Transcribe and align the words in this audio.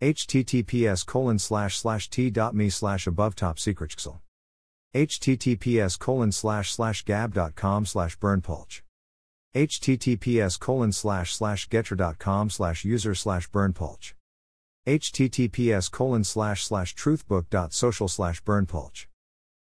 Https 0.00 1.04
colon 1.04 1.38
slash 1.38 1.76
slash 1.76 2.08
t.me 2.08 2.70
slash 2.70 3.06
above 3.06 3.34
top 3.34 3.58
secret 3.58 3.94
https 4.94 5.98
colon 5.98 6.32
slash 6.32 6.72
slash 6.72 7.04
gab.com 7.04 7.84
slash 7.84 8.18
berndpulch 8.18 8.80
https 9.54 10.58
colon 10.58 10.92
slash 10.92 11.34
slash 11.34 11.68
getter.com 11.68 12.48
slash 12.48 12.82
user 12.84 13.14
slash 13.14 13.50
berndpulch 13.50 14.14
https 14.86 15.90
colon 15.90 16.24
slash 16.24 16.64
slash 16.64 16.94
truthbook.social 16.94 18.08
slash 18.08 18.42
berndpulch 18.42 19.04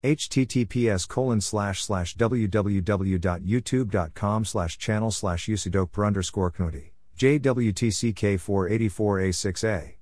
https 0.02 1.06
colon 1.06 1.40
slash 1.40 1.84
slash 1.84 2.16
www.youtube.com 2.16 4.44
slash 4.44 4.78
channel 4.78 5.10
slash 5.10 5.48
usidok 5.48 6.06
underscore 6.06 6.50
knudi 6.50 6.92
jwtck 7.18 8.38
484a6a 8.38 9.93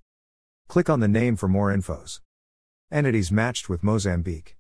click 0.73 0.89
on 0.89 1.01
the 1.01 1.07
name 1.07 1.37
for 1.37 1.49
more 1.49 1.71
infos 1.71 2.21
entities 2.91 3.31
matched 3.31 3.69
with 3.69 3.85
mozambique 3.85 4.57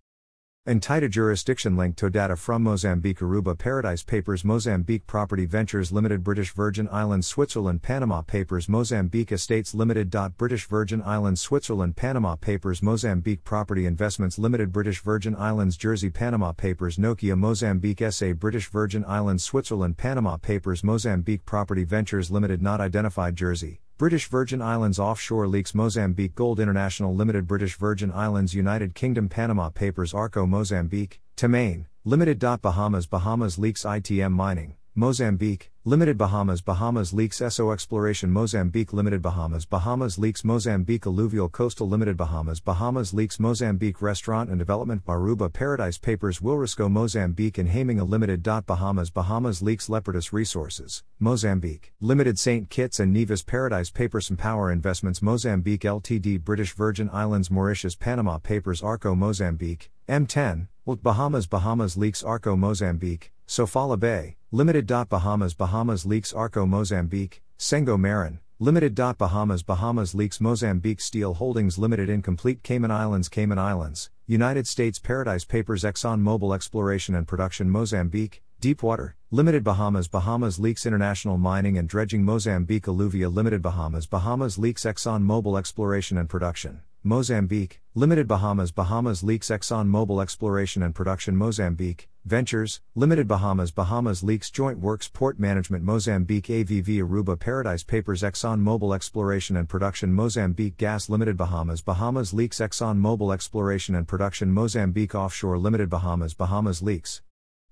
Entita 0.68 1.08
jurisdiction 1.10 1.74
link 1.74 1.96
to 1.96 2.10
data 2.10 2.36
from 2.36 2.62
Mozambique 2.62 3.18
Aruba 3.18 3.58
Paradise 3.58 4.04
Papers 4.04 4.44
Mozambique 4.44 5.06
Property 5.06 5.44
Ventures 5.44 5.90
Limited 5.90 6.22
British 6.22 6.52
Virgin 6.52 6.88
Islands 6.92 7.26
Switzerland 7.26 7.82
Panama 7.82 8.20
Papers 8.22 8.68
Mozambique 8.68 9.32
Estates 9.32 9.74
Limited. 9.74 10.14
British 10.36 10.66
Virgin 10.66 11.02
Islands 11.02 11.40
Switzerland 11.40 11.96
Panama 11.96 12.36
Papers 12.36 12.80
Mozambique 12.80 13.42
Property 13.42 13.86
Investments 13.86 14.38
Limited 14.38 14.70
British 14.70 15.02
Virgin 15.02 15.34
Islands 15.34 15.76
Jersey 15.76 16.10
Panama 16.10 16.52
Papers 16.52 16.96
Nokia 16.96 17.36
Mozambique 17.36 18.12
SA 18.12 18.34
British 18.34 18.68
Virgin 18.68 19.04
Islands 19.08 19.42
Switzerland 19.42 19.96
Panama 19.96 20.36
Papers 20.36 20.84
Mozambique 20.84 21.44
Property 21.44 21.82
Ventures 21.82 22.30
Limited 22.30 22.62
Not 22.62 22.80
Identified 22.80 23.34
Jersey 23.34 23.80
British 24.02 24.26
Virgin 24.26 24.60
Islands 24.60 24.98
Offshore 24.98 25.46
Leaks 25.46 25.76
Mozambique 25.76 26.34
Gold 26.34 26.58
International 26.58 27.14
Limited 27.14 27.46
British 27.46 27.76
Virgin 27.76 28.10
Islands 28.10 28.52
United 28.52 28.96
Kingdom 28.96 29.28
Panama 29.28 29.68
Papers 29.68 30.12
Arco 30.12 30.44
Mozambique, 30.44 31.20
Tamain, 31.36 31.86
Limited. 32.04 32.40
Bahamas 32.40 33.06
Bahamas 33.06 33.60
Leaks 33.60 33.84
ITM 33.84 34.32
Mining, 34.32 34.74
Mozambique, 34.96 35.71
Limited 35.84 36.16
Bahamas 36.16 36.60
Bahamas 36.60 37.12
Leaks 37.12 37.42
SO 37.52 37.72
Exploration 37.72 38.30
Mozambique 38.30 38.92
Limited 38.92 39.20
Bahamas 39.20 39.64
Bahamas 39.64 40.16
Leaks 40.16 40.44
Mozambique 40.44 41.06
Alluvial 41.06 41.48
Coastal 41.48 41.88
Limited 41.88 42.16
Bahamas 42.16 42.60
Bahamas 42.60 43.12
Leaks 43.12 43.40
Mozambique 43.40 44.00
Restaurant 44.00 44.48
and 44.48 44.60
Development 44.60 45.04
Baruba 45.04 45.52
Paradise 45.52 45.98
Papers 45.98 46.38
Wilrisco 46.38 46.88
Mozambique 46.88 47.58
and 47.58 47.68
Haminga 47.68 48.08
Limited. 48.08 48.44
Bahamas 48.44 49.10
Bahamas 49.10 49.60
Leaks 49.60 49.88
Leopardus 49.88 50.32
Resources, 50.32 51.02
Mozambique, 51.18 51.92
Limited 52.00 52.38
St. 52.38 52.70
Kitts 52.70 53.00
and 53.00 53.12
Nevis 53.12 53.42
Paradise 53.42 53.90
Papers 53.90 54.30
and 54.30 54.38
Power 54.38 54.70
Investments 54.70 55.20
Mozambique 55.20 55.80
Ltd 55.80 56.44
British 56.44 56.74
Virgin 56.74 57.10
Islands 57.12 57.50
Mauritius 57.50 57.96
Panama 57.96 58.38
Papers 58.38 58.84
Arco 58.84 59.16
Mozambique, 59.16 59.90
M10, 60.08 60.68
Wilt 60.84 61.02
Bahamas 61.02 61.48
Bahamas 61.48 61.96
Leaks 61.96 62.22
Arco 62.22 62.54
Mozambique, 62.54 63.31
Sofala 63.46 63.98
Bay, 63.98 64.36
Limited. 64.50 64.86
Bahamas. 64.86 65.54
Bahamas 65.54 66.06
Leaks. 66.06 66.32
Arco 66.32 66.66
Mozambique, 66.66 67.42
Sengo 67.58 67.96
Marin, 67.98 68.40
Limited. 68.58 68.94
Bahamas. 68.94 69.62
Bahamas 69.62 70.14
Leaks. 70.14 70.40
Mozambique 70.40 71.00
Steel 71.00 71.34
Holdings 71.34 71.78
Limited. 71.78 72.08
Incomplete. 72.08 72.62
Cayman 72.62 72.90
Islands. 72.90 73.28
Cayman 73.28 73.58
Islands, 73.58 74.10
United 74.26 74.66
States 74.66 74.98
Paradise 74.98 75.44
Papers. 75.44 75.82
Exxon 75.82 76.20
Mobil 76.20 76.54
Exploration 76.54 77.14
and 77.14 77.26
Production. 77.26 77.68
Mozambique, 77.68 78.42
Deepwater, 78.60 79.16
Limited. 79.30 79.64
Bahamas. 79.64 80.06
Bahamas 80.06 80.58
Leaks. 80.58 80.86
International 80.86 81.38
Mining 81.38 81.76
and 81.76 81.88
Dredging. 81.88 82.22
Mozambique 82.22 82.84
Alluvia 82.84 83.32
Limited. 83.34 83.62
Bahamas. 83.62 84.06
Bahamas 84.06 84.58
Leaks. 84.58 84.84
Exxon 84.84 85.24
Mobil 85.24 85.58
Exploration 85.58 86.16
and 86.18 86.28
Production, 86.28 86.82
Mozambique, 87.02 87.80
Limited. 87.96 88.28
Bahamas. 88.28 88.70
Bahamas 88.70 89.24
Leaks. 89.24 89.48
Exxon 89.48 89.88
Mobil 89.88 90.22
Exploration 90.22 90.84
and 90.84 90.94
Production. 90.94 91.36
Mozambique, 91.36 92.08
Ventures, 92.24 92.80
Limited 92.94 93.26
Bahamas 93.26 93.72
Bahamas 93.72 94.22
Leaks 94.22 94.48
Joint 94.48 94.78
Works 94.78 95.08
Port 95.08 95.40
Management 95.40 95.82
Mozambique 95.82 96.46
AVV 96.46 97.02
Aruba 97.02 97.36
Paradise 97.36 97.82
Papers 97.82 98.22
Exxon 98.22 98.60
Mobil 98.60 98.94
Exploration 98.94 99.56
and 99.56 99.68
Production 99.68 100.12
Mozambique 100.12 100.76
Gas 100.76 101.08
Limited 101.08 101.36
Bahamas 101.36 101.82
Bahamas 101.82 102.32
Leaks 102.32 102.60
Exxon 102.60 103.00
Mobil 103.00 103.34
Exploration 103.34 103.96
and 103.96 104.06
Production 104.06 104.52
Mozambique 104.52 105.16
Offshore 105.16 105.58
Limited 105.58 105.90
Bahamas 105.90 106.32
Bahamas 106.32 106.80
Leaks. 106.80 107.22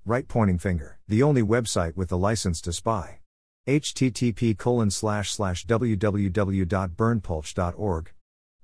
Right 0.04 0.26
pointing 0.26 0.58
finger, 0.58 0.98
the 1.06 1.22
only 1.22 1.42
website 1.42 1.94
with 1.94 2.08
the 2.08 2.18
license 2.18 2.60
to 2.62 2.72
spy. 2.72 3.20
http 3.68 4.58
colon 4.58 4.90
slash 4.90 5.30
slash 5.30 5.64
www.berndpulch.org 5.64 8.12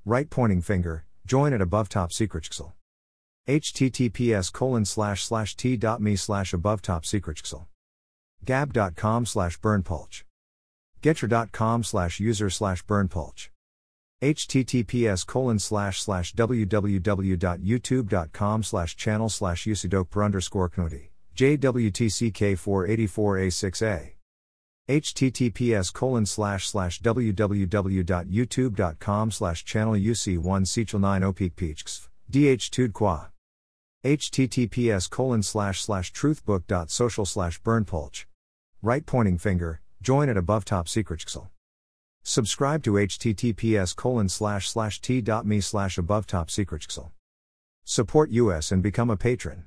Right 0.04 0.30
pointing 0.30 0.62
finger, 0.62 1.04
join 1.24 1.52
at 1.52 1.60
above 1.60 1.88
top 1.88 2.12
secret 2.12 2.44
https 3.48 4.52
colon 4.52 4.84
slash 4.84 5.24
slash 5.24 5.56
t.me 5.56 6.16
slash 6.16 6.52
above 6.52 6.82
top 6.82 7.06
secret 7.06 7.40
gab.com 8.44 9.26
slash 9.26 9.58
berndpulch 9.60 10.24
getter.com 11.00 11.84
slash 11.84 12.20
user 12.20 12.50
slash 12.50 12.84
berndpulch 12.84 13.48
https 14.22 15.26
colon 15.26 15.58
slash 15.58 16.02
slash 16.02 16.34
www.youtube.com 16.34 18.62
slash 18.62 18.96
channel 18.96 19.28
slash 19.28 19.66
usidok 19.66 20.24
underscore 20.24 20.70
knudi 20.70 21.08
jwtck 21.36 22.56
484a6a 22.56 24.12
https 24.88 25.92
colon 25.92 26.24
slash 26.26 26.68
slash 26.68 27.02
www.youtube.com 27.02 29.30
slash 29.30 29.64
channel 29.64 29.94
uc1 29.94 30.66
sechel 30.66 31.00
9 31.00 31.22
opik 31.22 31.56
peachks 31.56 32.08
dh 32.30 32.92
qua 32.92 33.28
https 34.06 35.10
colon 35.10 35.42
slash 35.42 35.82
slash 35.82 36.12
truthbook.social 36.12 37.26
slash 37.26 37.60
berndpulch. 37.62 38.26
Right 38.80 39.04
pointing 39.04 39.38
finger, 39.38 39.80
join 40.00 40.28
at 40.28 40.36
above 40.36 40.64
top 40.64 40.88
secret 40.88 41.24
Subscribe 42.22 42.84
to 42.84 42.92
https 42.92 43.96
colon 43.96 44.28
slash 44.28 44.68
slash 44.68 45.00
t.me 45.00 45.60
slash 45.60 45.98
above 45.98 46.26
top 46.26 46.52
secret 46.52 46.86
Support 47.84 48.30
us 48.30 48.70
and 48.70 48.80
become 48.82 49.10
a 49.10 49.16
patron. 49.16 49.64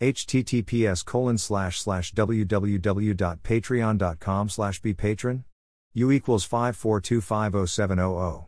https 0.00 1.04
colon 1.04 1.36
slash 1.36 1.78
slash 1.80 2.14
www.patreon.com 2.14 4.48
slash 4.48 4.80
be 4.80 4.94
patron. 4.94 5.44
U 5.92 6.10
equals 6.10 6.48
542507000. 6.48 8.46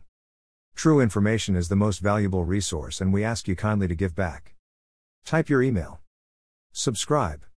True 0.75 0.99
information 0.99 1.55
is 1.55 1.69
the 1.69 1.75
most 1.75 1.99
valuable 1.99 2.43
resource 2.43 2.99
and 2.99 3.13
we 3.13 3.23
ask 3.23 3.47
you 3.47 3.55
kindly 3.55 3.87
to 3.87 3.95
give 3.95 4.15
back. 4.15 4.54
Type 5.25 5.49
your 5.49 5.63
email. 5.63 6.01
Subscribe. 6.71 7.45